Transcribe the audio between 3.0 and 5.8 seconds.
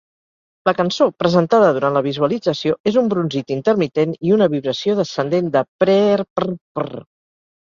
un brunzit intermitent i una vibració descendent de